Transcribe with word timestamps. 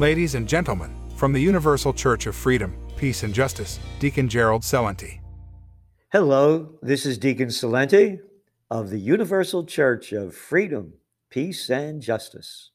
Ladies 0.00 0.34
and 0.34 0.48
gentlemen, 0.48 0.96
from 1.14 1.34
the 1.34 1.42
Universal 1.42 1.92
Church 1.92 2.24
of 2.24 2.34
Freedom, 2.34 2.74
Peace 2.96 3.22
and 3.22 3.34
Justice, 3.34 3.78
Deacon 3.98 4.30
Gerald 4.30 4.62
Celente. 4.62 5.20
Hello, 6.10 6.78
this 6.80 7.04
is 7.04 7.18
Deacon 7.18 7.48
Celente 7.48 8.18
of 8.70 8.88
the 8.88 8.98
Universal 8.98 9.66
Church 9.66 10.12
of 10.12 10.34
Freedom, 10.34 10.94
Peace 11.28 11.68
and 11.68 12.00
Justice. 12.00 12.70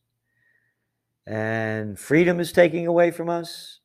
And 1.26 1.98
freedom 1.98 2.40
is 2.40 2.52
taking 2.52 2.86
away 2.86 3.10
from 3.10 3.28
us, 3.28 3.80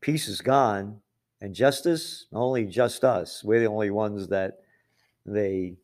peace 0.00 0.26
is 0.26 0.40
gone, 0.40 1.00
and 1.40 1.54
justice, 1.54 2.26
only 2.32 2.64
just 2.64 3.04
us. 3.04 3.44
We're 3.44 3.60
the 3.60 3.66
only 3.66 3.90
ones 3.90 4.26
that 4.30 4.62
they 5.24 5.76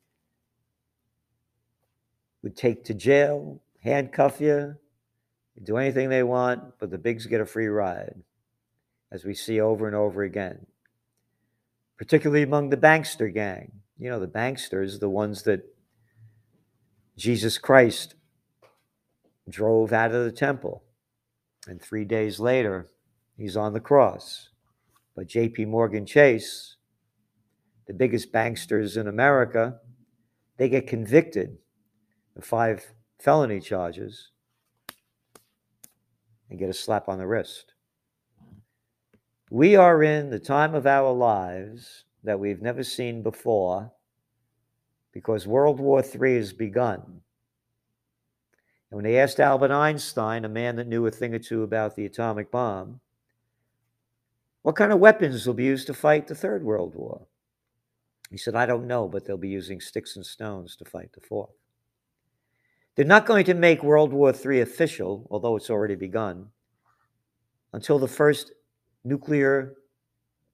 would 2.43 2.57
take 2.57 2.83
to 2.87 2.95
jail, 2.95 3.63
handcuff 3.79 4.41
you, 4.41 4.75
do 5.63 5.77
anything 5.77 6.09
they 6.09 6.23
want, 6.23 6.79
but 6.79 6.91
the 6.91 6.99
bigs 6.99 7.27
get 7.27 7.41
a 7.41 7.47
free 7.47 7.67
ride, 7.67 8.23
as 9.13 9.25
we 9.25 9.35
see 9.35 9.61
over 9.61 9.87
and 9.87 9.97
over 9.97 10.23
again, 10.23 10.67
particularly 11.99 12.43
among 12.43 12.71
the 12.71 12.77
bankster 12.77 13.33
gang. 13.33 13.73
You 13.99 14.09
know, 14.09 14.21
the 14.21 14.27
banksters, 14.27 15.01
the 15.01 15.11
ones 15.11 15.43
that 15.43 15.63
Jesus 17.17 17.59
Christ 17.59 18.15
drove 19.49 19.93
out 19.93 20.15
of 20.15 20.25
the 20.25 20.33
temple. 20.33 20.83
And 21.67 21.81
three 21.81 22.07
days 22.07 22.41
later, 22.41 22.89
he's 23.37 23.57
on 23.57 23.75
the 23.75 23.81
cross. 23.81 24.49
But 25.15 25.29
JP 25.29 25.69
Morgan 25.69 26.07
Chase, 26.07 26.77
the 27.87 27.93
biggest 27.93 28.33
banksters 28.33 28.97
in 28.97 29.07
America, 29.07 29.81
they 30.57 30.71
get 30.71 30.87
convicted 30.87 31.59
of 32.37 32.45
five 32.45 32.95
felony 33.19 33.61
charges 33.61 34.31
and 36.51 36.59
get 36.59 36.69
a 36.69 36.75
slap 36.75 37.09
on 37.09 37.19
the 37.19 37.27
wrist. 37.27 37.73
We 39.51 39.77
are 39.77 40.03
in 40.03 40.31
the 40.31 40.39
time 40.39 40.75
of 40.75 40.87
our 40.87 41.13
lives 41.13 42.05
that 42.23 42.39
we've 42.39 42.61
never 42.61 42.85
seen 42.85 43.23
before 43.23 43.93
because 45.13 45.47
World 45.47 45.81
War 45.81 46.03
III 46.03 46.37
has 46.37 46.53
begun. 46.53 47.23
And 48.91 48.97
when 48.97 49.05
they 49.05 49.19
asked 49.19 49.41
Albert 49.41 49.71
Einstein, 49.71 50.45
a 50.45 50.49
man 50.49 50.77
that 50.77 50.89
knew 50.89 51.07
a 51.07 51.11
thing 51.11 51.35
or 51.35 51.39
two 51.39 51.63
about 51.63 51.97
the 51.97 52.05
atomic 52.05 52.51
bomb, 52.51 53.01
what 54.63 54.77
kind 54.77 54.93
of 54.93 54.99
weapons 54.99 55.47
will 55.47 55.55
be 55.55 55.65
used 55.65 55.87
to 55.87 55.95
fight 55.95 56.27
the 56.27 56.35
Third 56.35 56.63
World 56.63 56.95
War? 56.95 57.27
He 58.31 58.37
said, 58.37 58.55
I 58.55 58.67
don't 58.67 58.87
know, 58.87 59.09
but 59.09 59.25
they'll 59.25 59.37
be 59.37 59.49
using 59.49 59.81
sticks 59.81 60.17
and 60.17 60.27
stones 60.27 60.77
to 60.77 60.85
fight 60.85 61.13
the 61.13 61.21
fourth. 61.21 61.60
They're 62.95 63.05
not 63.05 63.27
going 63.27 63.45
to 63.47 63.55
make 63.55 63.83
World 63.83 64.13
War 64.13 64.35
III 64.35 64.61
official, 64.61 65.27
although 65.31 65.57
it's 65.57 65.71
already 65.71 65.95
begun, 65.95 66.49
until 67.73 67.99
the 67.99 68.09
first 68.09 68.53
nuclear 69.05 69.75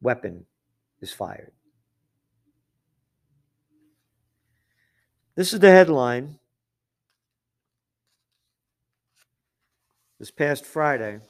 weapon 0.01 0.45
is 1.01 1.13
fired. 1.13 1.53
This 5.35 5.53
is 5.53 5.61
the 5.61 5.71
headline. 5.71 6.39
This 10.19 10.31
past 10.31 10.65
Friday 10.65 11.21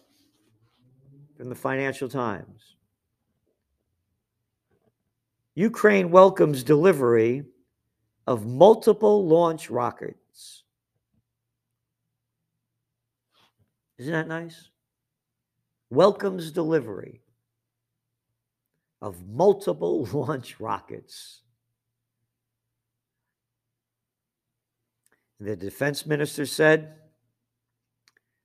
from 1.37 1.49
the 1.49 1.55
Financial 1.55 2.09
Times. 2.09 2.77
Ukraine 5.57 6.11
welcomes 6.11 6.63
delivery 6.63 7.45
of 8.27 8.47
multiple 8.47 9.27
launch 9.27 9.71
rockets. 9.71 10.26
Isn't 13.99 14.13
that 14.13 14.29
nice? 14.29 14.69
Welcomes 15.91 16.51
delivery 16.51 17.23
of 19.01 19.27
multiple 19.27 20.05
launch 20.13 20.59
rockets. 20.61 21.43
The 25.39 25.57
defense 25.57 26.07
minister 26.07 26.47
said, 26.47 26.95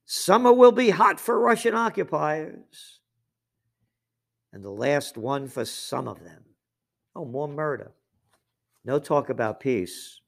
Summer 0.04 0.52
will 0.52 0.72
be 0.72 0.90
hot 0.90 1.18
for 1.18 1.38
Russian 1.38 1.74
occupiers, 1.74 3.00
and 4.52 4.62
the 4.62 4.70
last 4.70 5.16
one 5.16 5.48
for 5.48 5.64
some 5.64 6.06
of 6.06 6.22
them. 6.22 6.44
Oh, 7.16 7.24
more 7.24 7.48
murder. 7.48 7.92
No 8.84 8.98
talk 8.98 9.30
about 9.30 9.60
peace. 9.60 10.20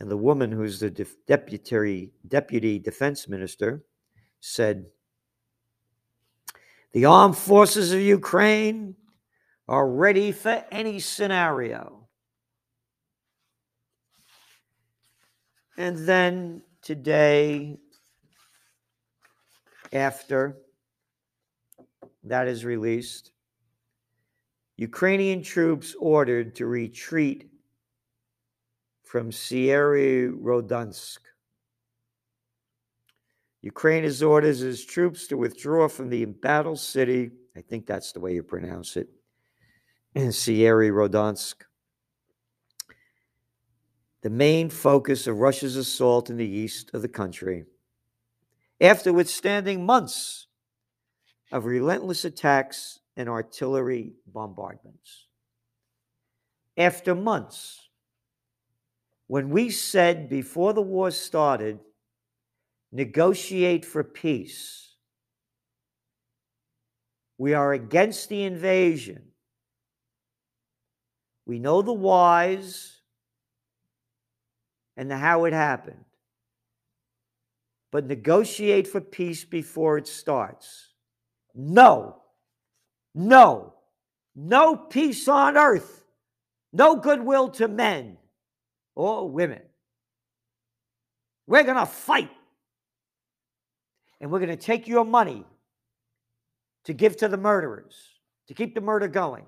And 0.00 0.10
the 0.10 0.16
woman 0.16 0.50
who's 0.50 0.80
the 0.80 0.90
de- 0.90 1.06
deputy, 1.26 2.12
deputy 2.26 2.78
defense 2.78 3.28
minister 3.28 3.84
said, 4.42 4.86
The 6.92 7.06
armed 7.06 7.36
forces 7.36 7.92
of 7.92 8.00
Ukraine 8.00 8.96
are 9.68 9.88
ready 9.88 10.32
for 10.32 10.64
any 10.70 10.98
scenario. 10.98 12.08
And 15.78 15.96
then 15.96 16.62
today, 16.82 17.78
after 19.92 20.58
that 22.24 22.48
is 22.48 22.64
released, 22.64 23.30
Ukrainian 24.76 25.42
troops 25.42 25.94
ordered 25.98 26.56
to 26.56 26.66
retreat 26.66 27.48
from 29.04 29.30
Sierra 29.30 30.32
Rodonsk. 30.32 31.20
Ukraine 33.62 34.02
has 34.02 34.22
ordered 34.22 34.56
its 34.56 34.84
troops 34.84 35.28
to 35.28 35.36
withdraw 35.36 35.88
from 35.88 36.10
the 36.10 36.24
embattled 36.24 36.80
city. 36.80 37.30
I 37.56 37.60
think 37.60 37.86
that's 37.86 38.12
the 38.12 38.20
way 38.20 38.34
you 38.34 38.42
pronounce 38.42 38.96
it. 38.96 39.08
In 40.14 40.28
Rodonsk. 40.90 41.62
The 44.22 44.30
main 44.30 44.68
focus 44.68 45.26
of 45.26 45.38
Russia's 45.38 45.76
assault 45.76 46.28
in 46.28 46.36
the 46.36 46.48
east 46.48 46.90
of 46.92 47.02
the 47.02 47.08
country. 47.08 47.64
After 48.80 49.12
withstanding 49.12 49.86
months 49.86 50.48
of 51.52 51.64
relentless 51.64 52.24
attacks 52.24 53.00
and 53.16 53.28
artillery 53.28 54.14
bombardments. 54.26 55.26
After 56.76 57.14
months, 57.14 57.88
when 59.26 59.50
we 59.50 59.70
said 59.70 60.28
before 60.28 60.72
the 60.72 60.82
war 60.82 61.10
started, 61.10 61.78
negotiate 62.92 63.84
for 63.84 64.04
peace. 64.04 64.94
We 67.38 67.54
are 67.54 67.72
against 67.72 68.28
the 68.28 68.44
invasion. 68.44 69.22
We 71.46 71.58
know 71.58 71.82
the 71.82 71.92
whys 71.92 73.00
and 74.96 75.10
the 75.10 75.16
how 75.16 75.46
it 75.46 75.52
happened. 75.52 76.04
But 77.90 78.06
negotiate 78.06 78.86
for 78.86 79.00
peace 79.00 79.44
before 79.44 79.98
it 79.98 80.06
starts. 80.06 80.90
No, 81.54 82.22
no, 83.14 83.74
no 84.34 84.76
peace 84.76 85.28
on 85.28 85.56
earth, 85.56 86.04
no 86.72 86.96
goodwill 86.96 87.48
to 87.50 87.68
men 87.68 88.16
or 88.94 89.28
women. 89.28 89.62
We're 91.46 91.64
going 91.64 91.76
to 91.76 91.86
fight 91.86 92.30
and 94.22 94.30
we're 94.30 94.38
going 94.38 94.48
to 94.48 94.56
take 94.56 94.86
your 94.86 95.04
money 95.04 95.44
to 96.84 96.92
give 96.92 97.16
to 97.18 97.28
the 97.28 97.36
murderers, 97.36 97.96
to 98.46 98.54
keep 98.54 98.74
the 98.74 98.80
murder 98.80 99.08
going. 99.08 99.44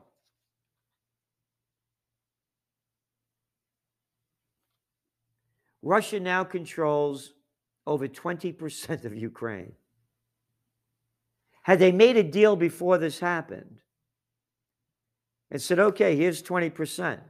Russia 5.81 6.19
now 6.19 6.43
controls 6.43 7.35
over 7.87 8.09
20% 8.09 9.05
of 9.05 9.15
Ukraine. 9.15 9.73
Had 11.63 11.79
they 11.79 11.93
made 11.93 12.17
a 12.17 12.23
deal 12.23 12.57
before 12.57 12.99
this 12.99 13.21
happened 13.21 13.79
and 15.51 15.63
said, 15.63 15.79
okay, 15.79 16.17
here's 16.17 16.43
20%, 16.43 17.21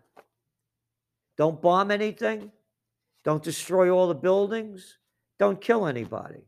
don't 1.37 1.61
bomb 1.61 1.91
anything, 1.91 2.53
don't 3.23 3.43
destroy 3.43 3.91
all 3.91 4.09
the 4.09 4.15
buildings, 4.15 4.99
don't 5.39 5.61
kill 5.61 5.87
anybody. 5.87 6.45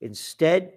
Instead, 0.00 0.72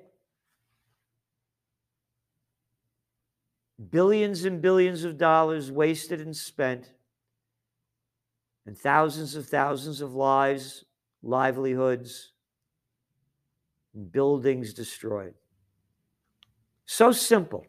billions 3.89 4.45
and 4.45 4.62
billions 4.62 5.03
of 5.03 5.18
dollars 5.18 5.71
wasted 5.71 6.21
and 6.21 6.35
spent, 6.35 6.91
and 8.65 8.77
thousands 8.77 9.35
of 9.35 9.47
thousands 9.47 10.01
of 10.01 10.13
lives, 10.13 10.85
livelihoods, 11.23 12.31
and 13.94 14.12
buildings 14.12 14.73
destroyed. 14.73 15.33
So 16.85 17.12
simple. 17.12 17.65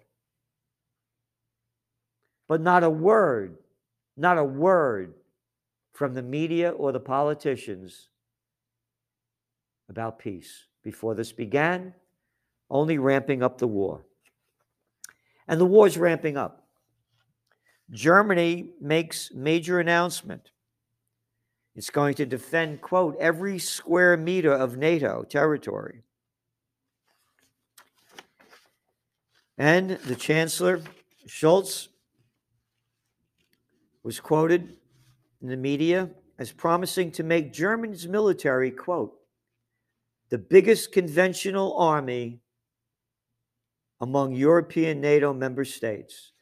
But 2.49 2.61
not 2.61 2.85
a 2.85 2.91
word, 2.91 3.59
not 4.17 4.37
a 4.37 4.45
word 4.45 5.15
from 5.93 6.15
the 6.15 6.23
media 6.23 6.71
or 6.71 6.93
the 6.93 7.01
politicians 7.01 8.09
about 9.89 10.19
peace. 10.19 10.67
Before 10.83 11.15
this 11.15 11.33
began, 11.33 11.95
only 12.71 12.99
ramping 12.99 13.43
up 13.43 13.59
the 13.59 13.69
war. 13.69 14.05
And 15.47 15.61
the 15.61 15.67
war 15.67 15.87
is 15.87 15.99
ramping 15.99 16.37
up. 16.37 16.67
Germany 17.91 18.71
makes 18.81 19.33
major 19.35 19.79
announcement. 19.79 20.51
It's 21.75 21.91
going 21.91 22.15
to 22.17 22.27
defend, 22.27 22.81
quote, 22.81 23.17
every 23.19 23.59
square 23.59 24.17
meter 24.17 24.53
of 24.53 24.77
NATO 24.77 25.25
territory. 25.25 26.03
And 29.59 29.91
the 29.91 30.17
Chancellor, 30.17 30.83
Scholz, 31.27 31.89
was 34.03 34.21
quoted 34.21 34.77
in 35.41 35.49
the 35.49 35.57
media 35.57 36.11
as 36.39 36.51
promising 36.51 37.13
to 37.13 37.23
make 37.23 37.53
Germany's 37.53 38.09
military, 38.09 38.71
quote, 38.71 39.15
the 40.33 40.39
biggest 40.39 40.93
conventional 40.93 41.77
army 41.77 42.41
among 44.01 44.35
European 44.35 44.99
NATO 44.99 45.35
member 45.35 45.63
states. 45.63 46.33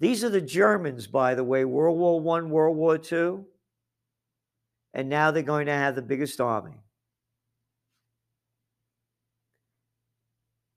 These 0.00 0.22
are 0.22 0.28
the 0.28 0.42
Germans, 0.42 1.06
by 1.06 1.34
the 1.34 1.42
way, 1.42 1.64
World 1.64 1.96
War 1.96 2.20
One, 2.20 2.50
World 2.50 2.76
War 2.76 2.98
Two, 2.98 3.46
and 4.92 5.08
now 5.08 5.30
they're 5.30 5.42
going 5.42 5.64
to 5.64 5.72
have 5.72 5.94
the 5.94 6.02
biggest 6.02 6.42
army. 6.42 6.76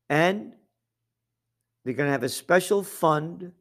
And 0.10 0.54
they're 1.84 1.94
going 1.94 2.08
to 2.08 2.14
have 2.14 2.24
a 2.24 2.30
special 2.30 2.84
fund 2.84 3.52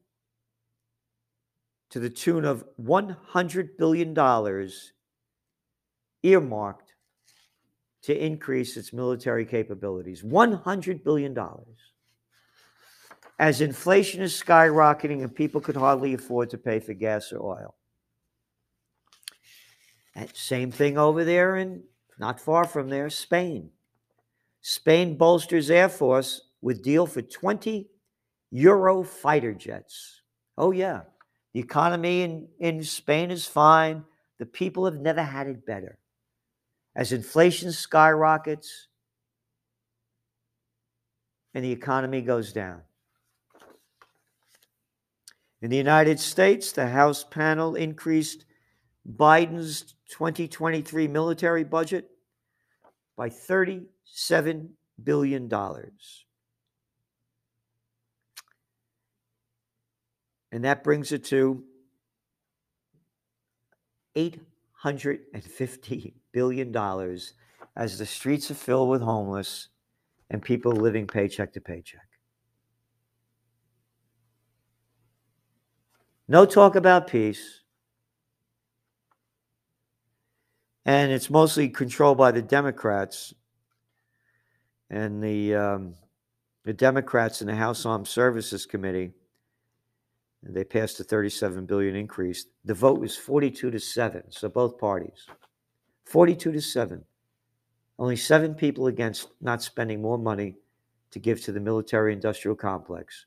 to 1.91 1.99
the 1.99 2.11
tune 2.11 2.45
of 2.45 2.65
$100 2.81 3.77
billion 3.77 4.71
earmarked 6.23 6.90
to 8.03 8.17
increase 8.17 8.77
its 8.77 8.93
military 8.93 9.45
capabilities. 9.45 10.23
$100 10.23 11.05
billion. 11.05 11.37
As 13.39 13.61
inflation 13.61 14.23
is 14.23 14.33
skyrocketing 14.33 15.23
and 15.23 15.35
people 15.35 15.61
could 15.61 15.77
hardly 15.77 16.15
afford 16.15 16.51
to 16.51 16.59
pay 16.59 16.81
for 16.81 16.95
gas 16.95 17.33
or 17.33 17.43
oil. 17.43 17.75
And 20.15 20.31
same 20.35 20.71
thing 20.71 20.99
over 20.99 21.25
there 21.25 21.57
and 21.57 21.83
not 22.19 22.41
far 22.41 22.67
from 22.67 22.89
there, 22.89 23.09
Spain. 23.09 23.71
Spain 24.61 25.17
bolsters 25.17 25.71
Air 25.71 25.89
Force 25.89 26.43
with 26.61 26.83
deal 26.83 27.07
for 27.07 27.23
20 27.23 27.89
Eurofighter 28.53 29.57
jets. 29.57 30.21
Oh, 30.59 30.73
yeah. 30.73 31.03
The 31.55 31.61
economy 31.61 32.23
in, 32.23 32.49
in 32.59 32.85
Spain 32.85 33.31
is 33.31 33.47
fine. 33.47 34.05
The 34.39 34.47
people 34.47 34.85
have 34.85 35.01
never 35.01 35.23
had 35.23 35.47
it 35.47 35.65
better. 35.65 36.00
As 37.01 37.13
inflation 37.13 37.73
skyrockets 37.73 38.89
and 41.55 41.65
the 41.65 41.73
economy 41.73 42.21
goes 42.21 42.53
down. 42.53 42.83
In 45.63 45.71
the 45.71 45.79
United 45.79 46.21
States, 46.21 46.73
the 46.73 46.87
House 46.87 47.25
panel 47.25 47.75
increased 47.75 48.45
Biden's 49.11 49.95
2023 50.11 51.09
military 51.09 51.65
budget 51.65 52.11
by 53.17 53.31
$37 53.31 54.69
billion. 55.03 55.51
And 60.53 60.65
that 60.65 60.85
brings 60.85 61.13
it 61.13 61.25
to 61.25 61.65
$850 64.15 66.20
billion 66.33 66.73
dollars, 66.73 67.35
as 67.77 67.99
the 67.99 68.07
streets 68.07 68.51
are 68.51 68.55
filled 68.55 68.89
with 68.89 69.03
homeless 69.03 69.69
and 70.31 70.43
people 70.43 70.73
living 70.73 71.07
paycheck 71.07 71.53
to 71.53 71.61
paycheck. 71.61 72.09
No 76.29 76.47
talk 76.47 76.77
about 76.77 77.09
peace. 77.09 77.63
And 80.87 81.13
it's 81.13 81.31
mostly 81.31 81.69
controlled 81.69 82.19
by 82.19 82.31
the 82.31 82.43
Democrats. 82.43 83.35
And 84.89 85.23
the, 85.23 85.55
um, 85.55 85.95
the 86.65 86.73
Democrats 86.73 87.41
in 87.41 87.49
the 87.49 87.55
House 87.55 87.85
Armed 87.85 88.09
Services 88.09 88.67
Committee 88.67 89.13
they 90.43 90.65
passed 90.65 90.99
a 91.01 91.05
37 91.05 91.67
billion 91.67 91.95
increase. 91.95 92.47
The 92.65 92.75
vote 92.75 92.99
was 92.99 93.17
42 93.17 93.71
to 93.71 93.79
7, 93.79 94.25
so 94.31 94.49
both 94.49 94.79
parties. 94.79 95.27
42 96.11 96.51
to 96.51 96.61
7. 96.61 97.05
Only 97.97 98.17
7 98.17 98.55
people 98.55 98.89
against 98.89 99.29
not 99.41 99.63
spending 99.63 100.03
more 100.03 100.19
money 100.19 100.57
to 101.13 101.21
give 101.21 101.41
to 101.43 101.53
the 101.53 101.61
military 101.61 102.13
industrial 102.13 102.57
complex. 102.57 103.27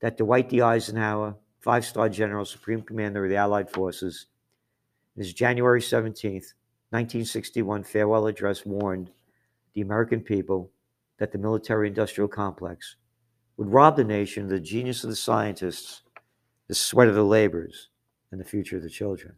That 0.00 0.16
Dwight 0.16 0.48
D. 0.48 0.62
Eisenhower, 0.62 1.36
five-star 1.60 2.08
general, 2.08 2.46
supreme 2.46 2.80
commander 2.80 3.24
of 3.24 3.30
the 3.30 3.36
Allied 3.36 3.70
forces, 3.70 4.28
in 5.14 5.24
his 5.24 5.34
January 5.34 5.82
17th, 5.82 6.54
1961 6.88 7.84
farewell 7.84 8.26
address 8.26 8.64
warned 8.64 9.10
the 9.74 9.82
American 9.82 10.22
people 10.22 10.70
that 11.18 11.32
the 11.32 11.38
military 11.38 11.88
industrial 11.88 12.28
complex 12.28 12.96
would 13.58 13.70
rob 13.70 13.94
the 13.94 14.04
nation 14.04 14.44
of 14.44 14.48
the 14.48 14.58
genius 14.58 15.04
of 15.04 15.10
the 15.10 15.16
scientists 15.16 16.02
the 16.68 16.74
sweat 16.74 17.08
of 17.08 17.14
the 17.14 17.22
laborers, 17.22 17.90
and 18.30 18.40
the 18.40 18.44
future 18.44 18.76
of 18.76 18.82
the 18.82 18.90
children. 18.90 19.34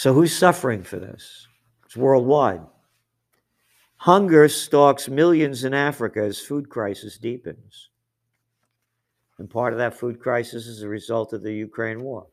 So, 0.00 0.14
who's 0.14 0.34
suffering 0.34 0.82
for 0.82 0.96
this? 0.96 1.46
It's 1.84 1.94
worldwide. 1.94 2.62
Hunger 3.96 4.48
stalks 4.48 5.10
millions 5.10 5.64
in 5.64 5.74
Africa 5.74 6.22
as 6.22 6.40
food 6.40 6.70
crisis 6.70 7.18
deepens. 7.18 7.90
And 9.36 9.50
part 9.50 9.74
of 9.74 9.78
that 9.78 9.92
food 9.92 10.18
crisis 10.18 10.66
is 10.66 10.82
a 10.82 10.88
result 10.88 11.34
of 11.34 11.42
the 11.42 11.52
Ukraine 11.52 12.02
war, 12.02 12.28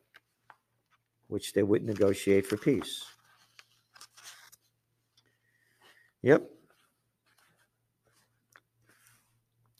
which 1.26 1.52
they 1.52 1.62
wouldn't 1.62 1.90
negotiate 1.90 2.46
for 2.46 2.56
peace. 2.56 3.04
Yep. 6.22 6.50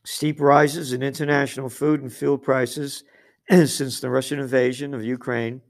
Steep 0.04 0.42
rises 0.42 0.92
in 0.92 1.02
international 1.02 1.70
food 1.70 2.02
and 2.02 2.12
fuel 2.12 2.36
prices 2.36 3.04
since 3.48 4.00
the 4.00 4.10
Russian 4.10 4.40
invasion 4.40 4.92
of 4.92 5.02
Ukraine 5.02 5.62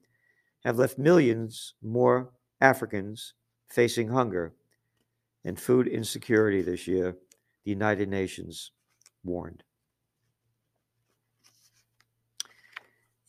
have 0.64 0.78
left 0.78 0.98
millions 0.98 1.74
more 1.82 2.30
Africans 2.60 3.34
facing 3.68 4.08
hunger 4.08 4.54
and 5.44 5.58
food 5.58 5.86
insecurity 5.86 6.62
this 6.62 6.86
year, 6.86 7.16
the 7.64 7.70
United 7.70 8.08
Nations 8.08 8.72
warned. 9.24 9.62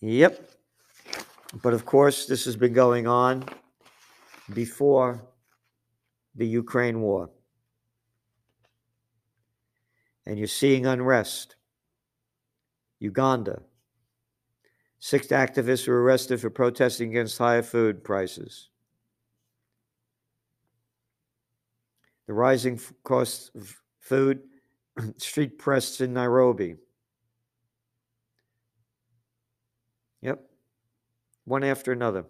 Yep. 0.02 0.50
But 1.62 1.74
of 1.74 1.86
course, 1.86 2.26
this 2.26 2.46
has 2.46 2.56
been 2.56 2.74
going 2.74 3.08
on 3.08 3.46
before 4.54 5.22
the 6.36 6.48
Ukraine 6.48 7.02
war 7.02 7.30
and 10.30 10.38
you're 10.38 10.48
seeing 10.48 10.86
unrest. 10.86 11.56
Uganda. 13.00 13.64
Six 15.10 15.26
activists 15.30 15.88
were 15.88 16.04
arrested 16.04 16.40
for 16.40 16.52
protesting 16.52 17.10
against 17.10 17.40
higher 17.40 17.64
food 17.64 18.04
prices. 18.04 18.70
The 22.28 22.34
rising 22.34 22.80
cost 23.04 23.50
of 23.56 23.76
food, 24.02 24.44
street 25.18 25.58
press 25.58 26.00
in 26.00 26.14
Nairobi. 26.14 26.76
Yep, 30.22 30.48
one 31.46 31.64
after 31.64 31.92
another. 31.92 32.26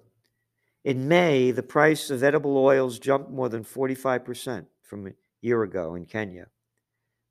In 0.85 1.09
May, 1.09 1.51
the 1.51 1.61
price 1.61 2.09
of 2.09 2.23
edible 2.23 2.57
oils 2.57 2.97
jumped 2.97 3.29
more 3.29 3.49
than 3.49 3.65
45% 3.65 4.67
from 4.83 5.07
a 5.07 5.11
year 5.41 5.63
ago 5.63 5.95
in 5.95 6.05
Kenya 6.05 6.47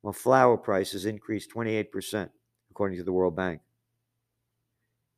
while 0.02 0.12
flour 0.12 0.58
prices 0.58 1.06
increased 1.06 1.50
28%, 1.54 2.28
according 2.70 2.98
to 2.98 3.04
the 3.04 3.12
World 3.12 3.34
Bank. 3.34 3.62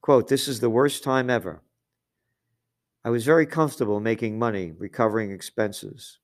Quote, 0.01 0.29
This 0.29 0.49
is 0.49 0.61
the 0.61 0.71
worst 0.71 1.03
time 1.05 1.29
ever. 1.29 1.63
I 3.05 3.11
was 3.11 3.25
very 3.25 3.47
comfortable 3.47 4.01
making 4.01 4.39
money, 4.39 4.73
recovering 4.77 5.31
expenses, 5.31 6.19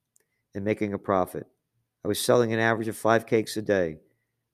and 0.54 0.64
making 0.64 0.92
a 0.92 0.98
profit. 0.98 1.46
I 2.04 2.08
was 2.08 2.20
selling 2.20 2.52
an 2.52 2.58
average 2.60 2.88
of 2.88 2.96
five 2.96 3.26
cakes 3.26 3.56
a 3.56 3.62
day. 3.62 3.98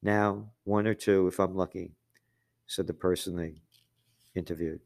Now, 0.02 0.50
one 0.64 0.86
or 0.86 0.94
two 0.94 1.28
if 1.28 1.38
I'm 1.38 1.54
lucky, 1.54 1.92
said 2.66 2.86
the 2.86 2.94
person 2.94 3.36
they 3.36 3.54
interviewed. 4.34 4.80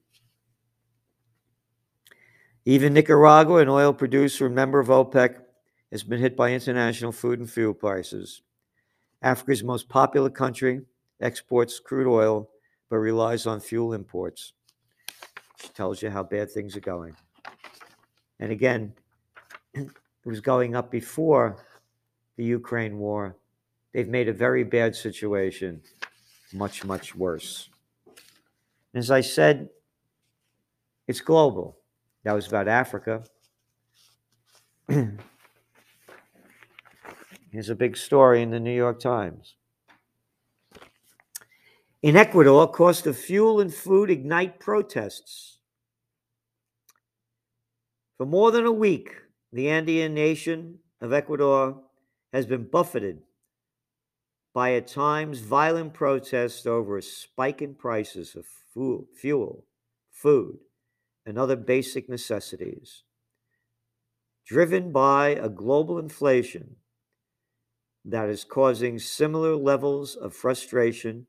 Even 2.65 2.95
Nigeria, 2.95 3.45
an 3.45 3.69
oil 3.69 3.93
producer 3.93 4.47
and 4.47 4.55
member 4.55 4.81
of 4.81 4.89
OPEC, 4.89 5.41
has 5.93 6.03
been 6.03 6.19
hit 6.19 6.37
by 6.37 6.53
international 6.53 7.13
food 7.13 7.39
and 7.39 7.51
fuel 7.51 7.73
prices. 7.73 8.43
Africa's 9.23 9.63
most 9.63 9.89
popular 9.89 10.31
country 10.31 10.83
exports 11.21 11.79
crude 11.79 12.09
oil 12.09 12.51
but 12.89 12.97
relies 12.97 13.47
on 13.47 13.61
fuel 13.61 13.93
imports. 13.93 14.53
Which 15.61 15.73
tells 15.73 16.03
you 16.03 16.11
how 16.11 16.23
bad 16.23 16.51
things 16.51 16.77
are 16.77 16.81
going. 16.81 17.17
And 18.39 18.53
again, 18.53 18.93
it 19.75 19.91
was 20.25 20.41
going 20.41 20.77
up 20.77 20.91
before 20.91 21.65
the 22.37 22.45
Ukraine 22.45 22.99
war. 22.99 23.37
They've 23.93 24.09
made 24.09 24.29
a 24.29 24.33
very 24.33 24.65
bad 24.65 24.95
situation 24.95 25.81
much, 26.53 26.85
much 26.85 27.15
worse. 27.15 27.71
As 28.95 29.11
I 29.11 29.21
said, 29.21 29.69
it's 31.09 31.21
global. 31.21 31.79
That 32.25 32.33
was 32.33 32.47
about 32.47 32.69
Africa. 32.69 33.25
Here's 37.51 37.71
a 37.71 37.75
big 37.75 37.97
story 37.97 38.43
in 38.43 38.51
the 38.51 38.61
New 38.61 38.75
York 38.75 39.01
Times. 39.01 39.56
In 42.03 42.15
Ecuador, 42.15 42.71
cost 42.71 43.07
of 43.07 43.17
fuel 43.17 43.61
and 43.61 43.73
food 43.73 44.11
ignite 44.11 44.61
protests. 44.61 45.59
For 48.19 48.27
more 48.27 48.51
than 48.51 48.67
a 48.67 48.73
week, 48.73 49.15
the 49.53 49.69
Andean 49.69 50.15
nation 50.15 50.79
of 51.01 51.13
Ecuador 51.13 51.83
has 52.33 52.47
been 52.47 52.65
buffeted 52.65 53.23
by 54.53 54.75
at 54.75 54.87
times 54.87 55.41
violent 55.41 55.95
protests 55.95 56.67
over 56.67 56.97
a 56.97 57.03
spike 57.03 57.63
in 57.63 57.75
prices 57.75 58.37
of 58.37 58.47
fuel, 59.15 59.65
food, 60.11 60.59
and 61.25 61.39
other 61.39 61.57
basic 61.57 62.09
necessities, 62.09 63.05
driven 64.47 64.93
by 64.93 65.29
a 65.29 65.49
global 65.49 65.99
inflation 65.99 66.77
that 68.05 68.29
is 68.29 68.45
causing 68.45 68.99
similar 68.99 69.57
levels 69.57 70.15
of 70.15 70.35
frustration 70.35 71.27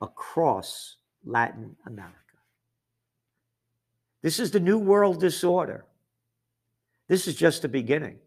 across 0.00 0.96
Latin 1.24 1.76
America. 1.86 2.16
This 4.22 4.38
is 4.38 4.50
the 4.50 4.60
New 4.60 4.78
World 4.78 5.20
Disorder. 5.20 5.84
This 7.08 7.26
is 7.26 7.34
just 7.34 7.62
the 7.62 7.68
beginning. 7.68 8.18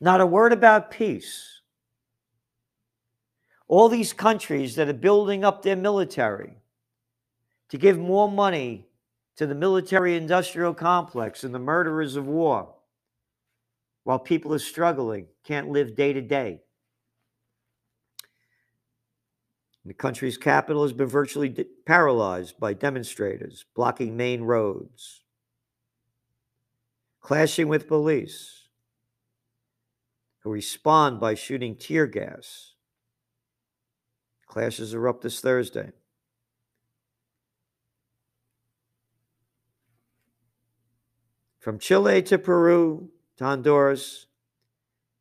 Not 0.00 0.20
a 0.20 0.26
word 0.26 0.52
about 0.52 0.90
peace. 0.90 1.60
All 3.68 3.88
these 3.88 4.12
countries 4.12 4.74
that 4.76 4.88
are 4.88 4.92
building 4.92 5.44
up 5.44 5.62
their 5.62 5.76
military 5.76 6.58
to 7.70 7.78
give 7.78 7.98
more 7.98 8.30
money 8.30 8.86
to 9.36 9.46
the 9.46 9.54
military 9.54 10.16
industrial 10.16 10.74
complex 10.74 11.44
and 11.44 11.54
the 11.54 11.58
murderers 11.58 12.16
of 12.16 12.26
war 12.26 12.74
while 14.04 14.18
people 14.20 14.54
are 14.54 14.60
struggling, 14.60 15.26
can't 15.42 15.70
live 15.70 15.96
day 15.96 16.12
to 16.12 16.20
day. 16.20 16.60
The 19.86 19.94
country's 19.94 20.36
capital 20.36 20.82
has 20.82 20.92
been 20.92 21.06
virtually 21.06 21.48
de- 21.48 21.64
paralyzed 21.86 22.58
by 22.58 22.74
demonstrators 22.74 23.64
blocking 23.76 24.16
main 24.16 24.42
roads, 24.42 25.22
clashing 27.20 27.68
with 27.68 27.86
police, 27.86 28.66
who 30.42 30.50
respond 30.50 31.20
by 31.20 31.34
shooting 31.34 31.76
tear 31.76 32.08
gas. 32.08 32.74
Clashes 34.48 34.92
erupt 34.92 35.22
this 35.22 35.40
Thursday. 35.40 35.92
From 41.60 41.78
Chile 41.78 42.22
to 42.22 42.38
Peru 42.38 43.10
to 43.36 43.44
Honduras, 43.44 44.26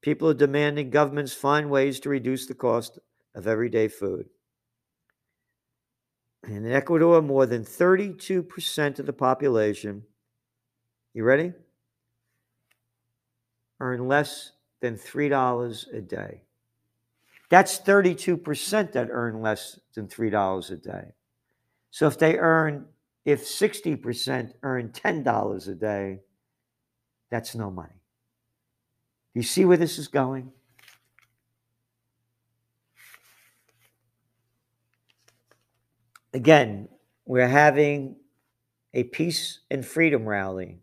people 0.02 0.30
are 0.30 0.34
demanding 0.34 0.90
governments 0.90 1.34
find 1.34 1.70
ways 1.70 2.00
to 2.00 2.10
reduce 2.10 2.48
the 2.48 2.56
cost 2.56 2.98
of 3.36 3.46
everyday 3.46 3.88
food. 3.88 4.26
In 6.48 6.72
Ecuador, 6.72 7.22
more 7.22 7.46
than 7.46 7.64
32% 7.64 9.00
of 9.00 9.06
the 9.06 9.14
population, 9.14 10.04
you 11.14 11.24
ready? 11.24 11.54
Earn 13.80 14.08
less 14.08 14.52
than 14.80 14.96
$3 14.96 15.94
a 15.94 16.02
day. 16.02 16.42
That's 17.50 17.80
32% 17.80 18.92
that 18.92 19.08
earn 19.12 19.42
less 19.42 19.80
than 19.94 20.08
$3 20.08 20.72
a 20.72 20.76
day. 20.76 21.14
So 21.92 22.08
if 22.08 22.18
they 22.20 22.38
earn, 22.38 22.86
if 23.24 23.44
60% 23.44 24.54
earn 24.64 24.90
$10 24.90 25.68
a 25.68 25.76
day, 25.76 26.20
that's 27.30 27.56
no 27.56 27.72
money. 27.72 28.02
You 29.34 29.44
see 29.44 29.66
where 29.66 29.78
this 29.78 29.98
is 29.98 30.08
going? 30.08 30.52
Again, 36.36 36.90
we're 37.26 37.48
having 37.48 38.18
a 38.94 39.04
peace 39.04 39.62
and 39.72 39.86
freedom 39.86 40.26
rally 40.26 40.80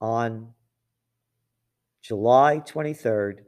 on 0.00 0.54
July 2.00 2.62
23rd. 2.66 3.40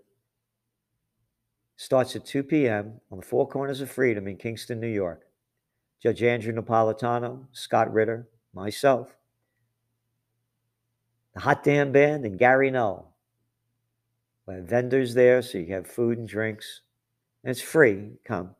Starts 1.77 2.15
at 2.15 2.27
2 2.27 2.43
p.m. 2.43 3.01
on 3.11 3.21
the 3.21 3.25
Four 3.25 3.49
Corners 3.49 3.81
of 3.81 3.91
Freedom 3.91 4.29
in 4.29 4.37
Kingston, 4.37 4.81
New 4.81 4.87
York. 4.87 5.23
Judge 6.03 6.23
Andrew 6.23 6.53
Napolitano, 6.53 7.47
Scott 7.53 7.91
Ritter, 7.91 8.29
myself, 8.53 9.17
the 11.33 11.41
Hot 11.41 11.65
Damn 11.65 11.91
Band, 11.91 12.27
and 12.27 12.39
Gary 12.39 12.71
Null. 12.71 13.17
We 14.47 14.57
have 14.57 14.65
vendors 14.65 15.15
there, 15.15 15.41
so 15.41 15.57
you 15.57 15.73
have 15.73 15.87
food 15.87 16.19
and 16.19 16.29
drinks. 16.29 16.83
And 17.43 17.51
it's 17.51 17.63
free. 17.63 18.19
Come. 18.27 18.57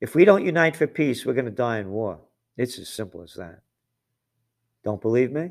If 0.00 0.14
we 0.14 0.24
don't 0.24 0.44
unite 0.44 0.76
for 0.76 0.86
peace, 0.86 1.26
we're 1.26 1.34
going 1.34 1.44
to 1.44 1.50
die 1.50 1.78
in 1.78 1.90
war. 1.90 2.20
It's 2.56 2.78
as 2.78 2.88
simple 2.88 3.22
as 3.22 3.34
that. 3.34 3.60
Don't 4.84 5.00
believe 5.00 5.32
me? 5.32 5.50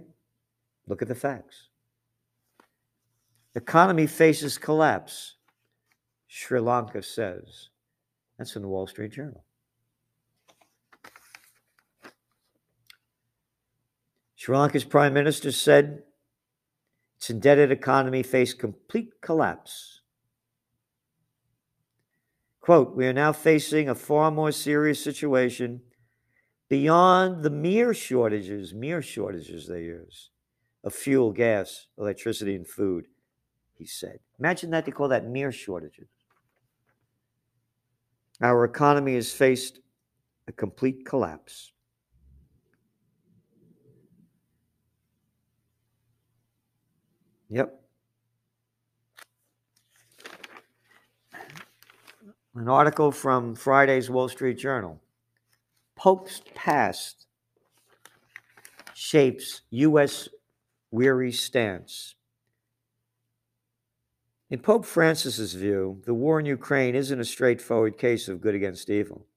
Look 0.87 1.01
at 1.01 1.07
the 1.07 1.15
facts. 1.15 1.67
Economy 3.55 4.07
faces 4.07 4.57
collapse, 4.57 5.35
Sri 6.27 6.59
Lanka 6.59 7.01
says. 7.01 7.69
That's 8.37 8.55
in 8.55 8.61
the 8.61 8.67
Wall 8.67 8.87
Street 8.87 9.11
Journal. 9.11 9.43
Sri 14.35 14.55
Lanka's 14.55 14.85
prime 14.85 15.13
minister 15.13 15.51
said 15.51 16.03
its 17.17 17.29
indebted 17.29 17.71
economy 17.71 18.21
faced 18.21 18.59
complete 18.59 19.19
collapse. 19.21 19.96
Quote, 22.67 22.97
we 22.97 23.07
are 23.07 23.13
now 23.13 23.31
facing 23.31 23.87
a 23.87 23.95
far 23.95 24.29
more 24.29 24.51
serious 24.51 25.01
situation 25.01 25.79
beyond 26.67 27.41
the 27.41 27.49
mere 27.49 27.93
shortages, 27.93 28.73
mere 28.73 29.01
shortages 29.01 29.67
they 29.67 29.83
use 29.83 30.31
of 30.83 30.93
fuel, 30.93 31.31
gas, 31.31 31.87
electricity, 31.97 32.57
and 32.57 32.67
food, 32.67 33.05
he 33.77 33.85
said. 33.85 34.19
Imagine 34.37 34.69
that 34.71 34.85
they 34.85 34.91
call 34.91 35.07
that 35.07 35.29
mere 35.29 35.49
shortages. 35.49 36.09
Our 38.41 38.65
economy 38.65 39.15
has 39.15 39.31
faced 39.31 39.79
a 40.49 40.51
complete 40.51 41.05
collapse. 41.05 41.71
Yep. 47.47 47.86
An 52.57 52.67
article 52.67 53.11
from 53.11 53.53
Friday's 53.53 54.09
Wall 54.09 54.27
Street 54.29 54.57
Journal. 54.57 54.99
Pope's 55.95 56.41
past 56.55 57.27
shapes 58.95 59.61
U.S. 59.69 60.27
weary 60.89 61.31
stance. 61.31 62.15
In 64.49 64.57
Pope 64.57 64.85
Francis's 64.85 65.53
view, 65.53 66.01
the 66.07 66.15
war 66.15 66.39
in 66.39 66.47
Ukraine 66.47 66.95
isn't 66.95 67.19
a 67.19 67.25
straightforward 67.25 67.95
case 67.95 68.27
of 68.27 68.41
good 68.41 68.55
against 68.55 68.89
evil. 68.89 69.27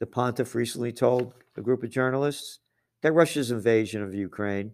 The 0.00 0.06
pontiff 0.06 0.56
recently 0.56 0.90
told 0.90 1.34
a 1.56 1.62
group 1.62 1.84
of 1.84 1.90
journalists 1.90 2.58
that 3.02 3.12
Russia's 3.12 3.52
invasion 3.52 4.02
of 4.02 4.12
Ukraine 4.12 4.72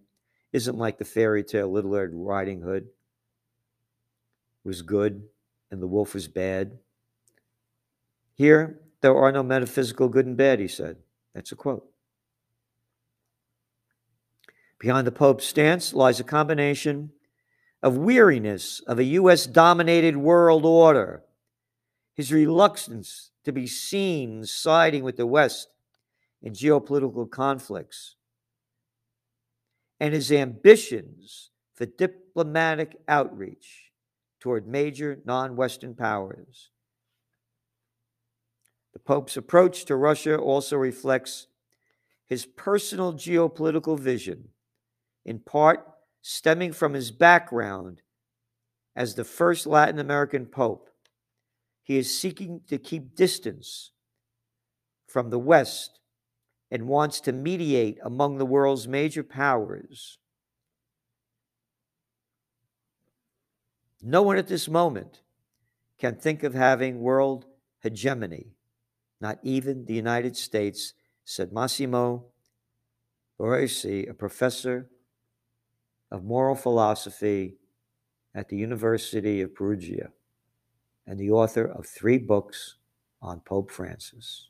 isn't 0.50 0.78
like 0.78 0.96
the 0.96 1.04
fairy 1.04 1.44
tale 1.44 1.70
Little 1.70 1.90
Red 1.90 2.08
Riding 2.14 2.62
Hood 2.62 2.86
was 4.64 4.80
good 4.80 5.24
and 5.70 5.82
the 5.82 5.86
wolf 5.86 6.14
was 6.14 6.26
bad. 6.26 6.78
Here, 8.40 8.80
there 9.02 9.14
are 9.14 9.30
no 9.30 9.42
metaphysical 9.42 10.08
good 10.08 10.24
and 10.24 10.34
bad, 10.34 10.60
he 10.60 10.66
said. 10.66 10.96
That's 11.34 11.52
a 11.52 11.56
quote. 11.56 11.86
Behind 14.78 15.06
the 15.06 15.12
Pope's 15.12 15.44
stance 15.44 15.92
lies 15.92 16.20
a 16.20 16.24
combination 16.24 17.10
of 17.82 17.98
weariness 17.98 18.80
of 18.86 18.98
a 18.98 19.04
U.S. 19.04 19.44
dominated 19.44 20.16
world 20.16 20.64
order, 20.64 21.22
his 22.14 22.32
reluctance 22.32 23.30
to 23.44 23.52
be 23.52 23.66
seen 23.66 24.46
siding 24.46 25.04
with 25.04 25.18
the 25.18 25.26
West 25.26 25.68
in 26.40 26.54
geopolitical 26.54 27.30
conflicts, 27.30 28.16
and 30.00 30.14
his 30.14 30.32
ambitions 30.32 31.50
for 31.74 31.84
diplomatic 31.84 32.96
outreach 33.06 33.90
toward 34.40 34.66
major 34.66 35.18
non 35.26 35.56
Western 35.56 35.94
powers. 35.94 36.70
The 39.00 39.14
Pope's 39.14 39.38
approach 39.38 39.86
to 39.86 39.96
Russia 39.96 40.36
also 40.36 40.76
reflects 40.76 41.46
his 42.26 42.44
personal 42.44 43.14
geopolitical 43.14 43.98
vision, 43.98 44.48
in 45.24 45.38
part 45.38 45.90
stemming 46.20 46.74
from 46.74 46.92
his 46.92 47.10
background 47.10 48.02
as 48.94 49.14
the 49.14 49.24
first 49.24 49.66
Latin 49.66 49.98
American 49.98 50.44
pope. 50.44 50.90
He 51.82 51.96
is 51.96 52.16
seeking 52.16 52.60
to 52.68 52.76
keep 52.76 53.16
distance 53.16 53.92
from 55.06 55.30
the 55.30 55.38
West 55.38 55.98
and 56.70 56.86
wants 56.86 57.22
to 57.22 57.32
mediate 57.32 57.98
among 58.04 58.36
the 58.36 58.44
world's 58.44 58.86
major 58.86 59.24
powers. 59.24 60.18
No 64.02 64.20
one 64.20 64.36
at 64.36 64.48
this 64.48 64.68
moment 64.68 65.22
can 65.98 66.16
think 66.16 66.42
of 66.42 66.52
having 66.52 67.00
world 67.00 67.46
hegemony, 67.82 68.52
not 69.20 69.38
even 69.42 69.84
the 69.84 69.94
United 69.94 70.36
States, 70.36 70.94
said 71.24 71.52
Massimo 71.52 72.26
Borghesi, 73.38 74.08
a 74.08 74.14
professor 74.14 74.88
of 76.10 76.24
moral 76.24 76.54
philosophy 76.54 77.56
at 78.34 78.48
the 78.48 78.56
University 78.56 79.40
of 79.40 79.54
Perugia 79.54 80.10
and 81.06 81.18
the 81.18 81.30
author 81.30 81.64
of 81.64 81.86
three 81.86 82.18
books 82.18 82.76
on 83.20 83.40
Pope 83.40 83.70
Francis. 83.70 84.48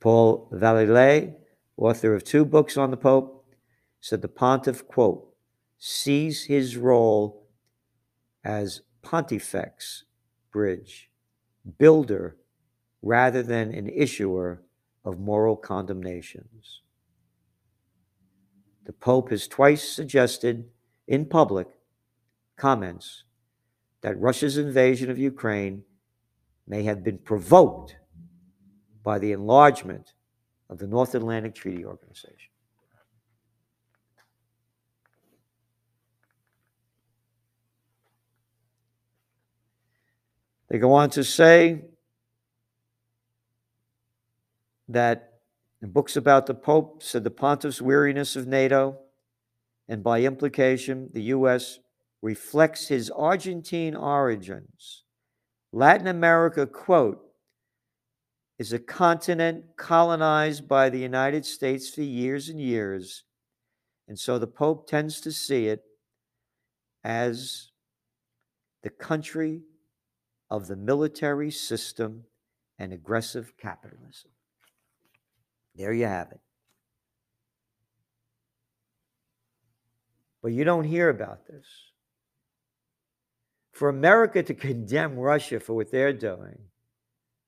Paul 0.00 0.48
Vallely, 0.52 1.34
author 1.76 2.14
of 2.14 2.24
two 2.24 2.44
books 2.44 2.76
on 2.76 2.90
the 2.90 2.96
Pope, 2.96 3.44
said 4.00 4.22
the 4.22 4.28
pontiff, 4.28 4.86
quote, 4.86 5.34
sees 5.78 6.44
his 6.44 6.76
role 6.76 7.46
as 8.44 8.82
pontifex 9.02 10.04
bridge, 10.50 11.10
builder, 11.78 12.36
rather 13.02 13.42
than 13.42 13.72
an 13.72 13.88
issuer 13.88 14.62
of 15.04 15.18
moral 15.18 15.56
condemnations. 15.56 16.82
The 18.84 18.92
Pope 18.92 19.30
has 19.30 19.48
twice 19.48 19.88
suggested 19.88 20.68
in 21.06 21.26
public 21.26 21.68
comments 22.56 23.24
that 24.02 24.18
Russia's 24.20 24.58
invasion 24.58 25.10
of 25.10 25.18
Ukraine 25.18 25.82
may 26.66 26.82
have 26.84 27.02
been 27.02 27.18
provoked 27.18 27.96
by 29.02 29.18
the 29.18 29.32
enlargement 29.32 30.14
of 30.68 30.78
the 30.78 30.86
North 30.86 31.14
Atlantic 31.14 31.54
Treaty 31.54 31.84
Organization. 31.84 32.49
They 40.70 40.78
go 40.78 40.92
on 40.92 41.10
to 41.10 41.24
say 41.24 41.82
that 44.88 45.40
in 45.82 45.90
books 45.90 46.16
about 46.16 46.46
the 46.46 46.54
Pope 46.54 47.02
said 47.02 47.24
the 47.24 47.30
pontiff's 47.30 47.82
weariness 47.82 48.36
of 48.36 48.46
NATO, 48.46 48.98
and 49.88 50.04
by 50.04 50.22
implication, 50.22 51.10
the 51.12 51.22
U.S. 51.22 51.80
reflects 52.22 52.86
his 52.86 53.10
Argentine 53.10 53.96
origins. 53.96 55.02
Latin 55.72 56.06
America, 56.06 56.66
quote, 56.66 57.20
is 58.58 58.72
a 58.72 58.78
continent 58.78 59.64
colonized 59.76 60.68
by 60.68 60.88
the 60.88 60.98
United 60.98 61.44
States 61.46 61.88
for 61.88 62.02
years 62.02 62.48
and 62.48 62.60
years. 62.60 63.24
And 64.06 64.18
so 64.18 64.38
the 64.38 64.46
Pope 64.46 64.86
tends 64.86 65.20
to 65.22 65.32
see 65.32 65.66
it 65.66 65.82
as 67.02 67.70
the 68.82 68.90
country 68.90 69.62
of 70.50 70.66
the 70.66 70.76
military 70.76 71.50
system 71.50 72.24
and 72.78 72.92
aggressive 72.92 73.52
capitalism. 73.56 74.30
There 75.76 75.92
you 75.92 76.06
have 76.06 76.32
it. 76.32 76.40
But 80.42 80.52
you 80.52 80.64
don't 80.64 80.84
hear 80.84 81.08
about 81.08 81.46
this. 81.46 81.66
For 83.72 83.88
America 83.88 84.42
to 84.42 84.54
condemn 84.54 85.16
Russia 85.16 85.60
for 85.60 85.74
what 85.74 85.92
they're 85.92 86.12
doing, 86.12 86.58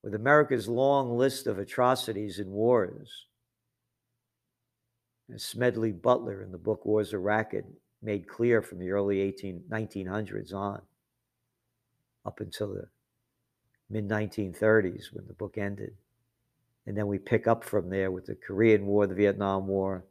with 0.02 0.14
America's 0.14 0.68
long 0.68 1.16
list 1.16 1.46
of 1.46 1.58
atrocities 1.58 2.38
and 2.38 2.50
wars, 2.50 3.26
as 5.32 5.42
Smedley 5.42 5.92
Butler 5.92 6.42
in 6.42 6.52
the 6.52 6.58
book 6.58 6.84
War 6.84 7.00
Is 7.00 7.12
a 7.12 7.18
Racket 7.18 7.64
made 8.02 8.28
clear 8.28 8.62
from 8.62 8.78
the 8.78 8.90
early 8.90 9.20
18, 9.20 9.64
1900s 9.70 10.52
on 10.52 10.82
up 12.24 12.40
until 12.40 12.74
the 12.74 12.86
mid 13.90 14.08
1930s 14.08 15.12
when 15.12 15.26
the 15.26 15.34
book 15.34 15.58
ended. 15.58 15.94
And 16.86 16.96
then 16.96 17.06
we 17.06 17.18
pick 17.18 17.46
up 17.46 17.62
from 17.62 17.90
there 17.90 18.10
with 18.10 18.26
the 18.26 18.34
Korean 18.34 18.86
War, 18.86 19.06
the 19.06 19.14
Vietnam 19.14 19.66
War, 19.66 20.04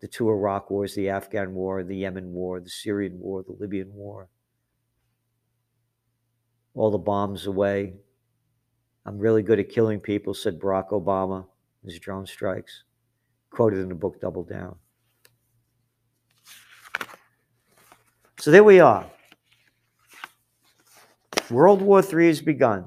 the 0.00 0.08
two 0.08 0.28
Iraq 0.28 0.70
wars, 0.70 0.94
the 0.94 1.08
Afghan 1.08 1.54
War, 1.54 1.82
the 1.82 1.96
Yemen 1.96 2.32
War, 2.32 2.60
the 2.60 2.68
Syrian 2.68 3.18
War, 3.18 3.42
the 3.42 3.56
Libyan 3.58 3.92
War. 3.94 4.28
All 6.74 6.90
the 6.90 6.98
bombs 6.98 7.46
away. 7.46 7.94
I'm 9.04 9.18
really 9.18 9.42
good 9.42 9.58
at 9.58 9.68
killing 9.68 10.00
people, 10.00 10.32
said 10.32 10.58
Barack 10.58 10.90
Obama, 10.90 11.44
his 11.84 11.98
drone 11.98 12.26
strikes. 12.26 12.84
Quoted 13.50 13.80
in 13.80 13.88
the 13.88 13.94
book 13.94 14.20
Double 14.20 14.44
Down. 14.44 14.76
So 18.38 18.50
there 18.50 18.64
we 18.64 18.80
are. 18.80 19.06
World 21.50 21.82
War 21.82 22.02
III 22.02 22.28
has 22.28 22.40
begun. 22.40 22.86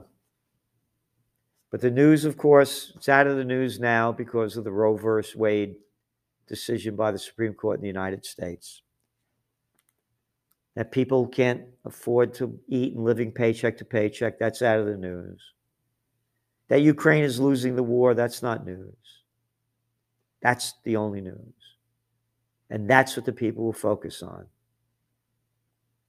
But 1.71 1.81
the 1.81 1.91
news, 1.91 2.25
of 2.25 2.37
course, 2.37 2.93
it's 2.95 3.09
out 3.09 3.27
of 3.27 3.37
the 3.37 3.43
news 3.43 3.79
now 3.79 4.11
because 4.11 4.55
of 4.55 4.63
the 4.63 4.71
Roe 4.71 4.95
versus 4.95 5.35
Wade 5.35 5.75
decision 6.47 6.95
by 6.95 7.11
the 7.11 7.19
Supreme 7.19 7.53
Court 7.53 7.79
in 7.79 7.81
the 7.81 7.87
United 7.87 8.25
States. 8.25 8.81
That 10.75 10.91
people 10.91 11.27
can't 11.27 11.63
afford 11.83 12.33
to 12.35 12.59
eat 12.67 12.95
and 12.95 13.03
living 13.03 13.31
paycheck 13.31 13.77
to 13.79 13.85
paycheck, 13.85 14.39
that's 14.39 14.61
out 14.61 14.79
of 14.79 14.85
the 14.85 14.97
news. 14.97 15.53
That 16.67 16.81
Ukraine 16.81 17.23
is 17.23 17.39
losing 17.39 17.75
the 17.75 17.83
war, 17.83 18.13
that's 18.13 18.41
not 18.41 18.65
news. 18.65 19.23
That's 20.41 20.75
the 20.83 20.95
only 20.95 21.21
news. 21.21 21.53
And 22.69 22.89
that's 22.89 23.15
what 23.15 23.25
the 23.25 23.33
people 23.33 23.65
will 23.65 23.73
focus 23.73 24.23
on 24.23 24.45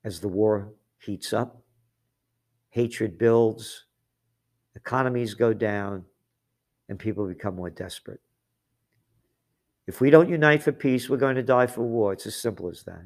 as 0.04 0.20
the 0.20 0.28
war 0.28 0.72
heats 0.98 1.32
up 1.32 1.62
hatred 2.70 3.18
builds, 3.18 3.84
economies 4.74 5.34
go 5.34 5.52
down, 5.52 6.04
and 6.88 6.98
people 6.98 7.26
become 7.26 7.56
more 7.56 7.70
desperate. 7.70 8.20
If 9.86 10.00
we 10.00 10.10
don't 10.10 10.28
unite 10.28 10.62
for 10.62 10.72
peace, 10.72 11.08
we're 11.08 11.16
going 11.16 11.36
to 11.36 11.42
die 11.42 11.66
for 11.66 11.82
war. 11.82 12.12
It's 12.12 12.26
as 12.26 12.36
simple 12.36 12.68
as 12.68 12.82
that. 12.84 13.04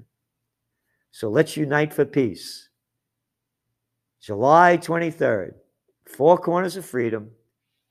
So 1.10 1.28
let's 1.28 1.56
unite 1.56 1.92
for 1.92 2.04
peace. 2.04 2.68
July 4.20 4.78
23rd, 4.78 5.54
Four 6.06 6.38
Corners 6.38 6.76
of 6.76 6.84
Freedom, 6.84 7.30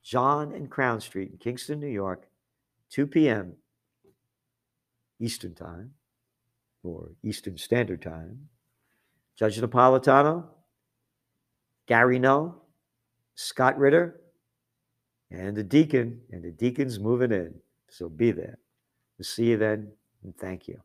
John 0.04 0.54
and 0.54 0.70
Crown 0.70 1.02
Street 1.02 1.32
in 1.32 1.38
Kingston, 1.38 1.80
New 1.80 1.88
York, 1.88 2.28
2 2.92 3.08
p.m. 3.08 3.54
Eastern 5.20 5.54
Time 5.54 5.92
or 6.84 7.10
Eastern 7.24 7.58
Standard 7.58 8.02
Time. 8.02 8.50
Judge 9.36 9.60
Napolitano, 9.60 10.46
Gary 11.90 12.20
Null, 12.20 12.56
Scott 13.34 13.76
Ritter, 13.80 14.22
and 15.32 15.58
the 15.58 15.64
deacon, 15.64 16.22
and 16.32 16.44
the 16.44 16.52
deacon's 16.52 17.00
moving 17.00 17.32
in. 17.32 17.56
So 17.90 18.08
be 18.08 18.32
there. 18.32 18.60
We'll 19.18 19.26
see 19.26 19.46
you 19.46 19.58
then, 19.58 19.92
and 20.24 20.38
thank 20.38 20.68
you. 20.68 20.80